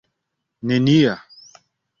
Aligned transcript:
nenia 0.67 1.15